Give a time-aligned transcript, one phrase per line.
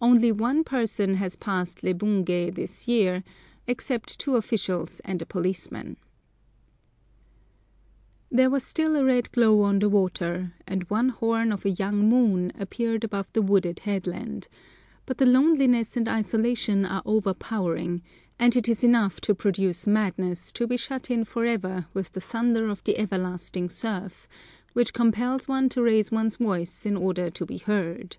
[0.00, 3.24] Only one person has passed Lebungé this year,
[3.66, 5.96] except two officials and a policeman.
[8.30, 12.08] There was still a red glow on the water, and one horn of a young
[12.08, 14.46] moon appeared above the wooded headland;
[15.06, 18.00] but the loneliness and isolation are overpowering,
[18.38, 22.20] and it is enough to produce madness to be shut in for ever with the
[22.20, 24.28] thunder of the everlasting surf,
[24.72, 28.18] which compels one to raise one's voice in order to be heard.